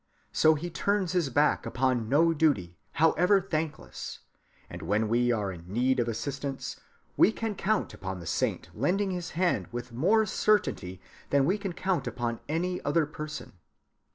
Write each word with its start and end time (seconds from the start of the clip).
So 0.31 0.55
he 0.55 0.71
turns 0.71 1.11
his 1.11 1.29
back 1.29 1.63
upon 1.67 2.09
no 2.09 2.33
duty, 2.33 2.75
however 2.93 3.39
thankless; 3.39 4.17
and 4.67 4.81
when 4.81 5.07
we 5.07 5.31
are 5.31 5.51
in 5.51 5.71
need 5.71 5.99
of 5.99 6.07
assistance, 6.07 6.79
we 7.15 7.31
can 7.31 7.53
count 7.53 7.93
upon 7.93 8.19
the 8.19 8.25
saint 8.25 8.69
lending 8.73 9.11
his 9.11 9.29
hand 9.37 9.67
with 9.71 9.91
more 9.91 10.25
certainty 10.25 10.99
than 11.29 11.45
we 11.45 11.59
can 11.59 11.73
count 11.73 12.07
upon 12.07 12.39
any 12.49 12.83
other 12.83 13.05
person. 13.05 13.53